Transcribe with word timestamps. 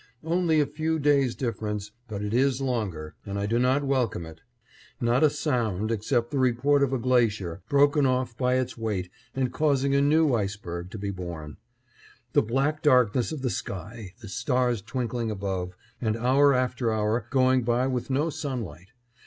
Only 0.23 0.59
a 0.59 0.65
few 0.65 0.97
days' 0.97 1.35
difference, 1.35 1.91
but 2.07 2.23
it 2.23 2.33
is 2.33 2.59
longer, 2.59 3.13
and 3.23 3.37
I 3.37 3.45
do 3.45 3.59
not 3.59 3.83
welcome 3.83 4.25
it. 4.25 4.41
Not 4.99 5.21
a 5.23 5.29
sound, 5.29 5.91
except 5.91 6.31
the 6.31 6.39
report 6.39 6.81
of 6.81 6.91
a 6.91 6.97
glacier, 6.97 7.61
broken 7.69 8.07
off 8.07 8.35
by 8.35 8.55
its 8.55 8.75
weight, 8.75 9.11
and 9.35 9.53
causing 9.53 9.93
a 9.93 10.01
new 10.01 10.33
iceberg 10.33 10.89
to 10.89 10.97
be 10.97 11.11
born. 11.11 11.57
The 12.33 12.41
black 12.41 12.81
darkness 12.81 13.31
of 13.31 13.43
the 13.43 13.51
sky, 13.51 14.15
the 14.23 14.27
stars 14.27 14.81
twinkling 14.81 15.29
above, 15.29 15.75
and 16.01 16.17
hour 16.17 16.51
after 16.51 16.91
hour 16.91 17.27
going 17.29 17.61
by 17.61 17.85
with 17.85 18.09
no 18.09 18.31
sunlight. 18.31 18.87